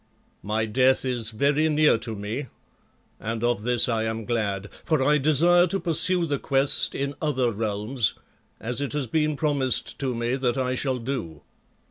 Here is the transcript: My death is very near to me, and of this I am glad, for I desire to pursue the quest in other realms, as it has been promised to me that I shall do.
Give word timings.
My 0.41 0.65
death 0.65 1.05
is 1.05 1.29
very 1.29 1.69
near 1.69 1.95
to 1.99 2.15
me, 2.15 2.47
and 3.19 3.43
of 3.43 3.61
this 3.61 3.87
I 3.87 4.01
am 4.01 4.25
glad, 4.25 4.67
for 4.83 5.03
I 5.03 5.19
desire 5.19 5.67
to 5.67 5.79
pursue 5.79 6.25
the 6.25 6.39
quest 6.39 6.95
in 6.95 7.13
other 7.21 7.51
realms, 7.51 8.15
as 8.59 8.81
it 8.81 8.93
has 8.93 9.05
been 9.05 9.35
promised 9.35 9.99
to 9.99 10.15
me 10.15 10.37
that 10.37 10.57
I 10.57 10.73
shall 10.73 10.97
do. 10.97 11.43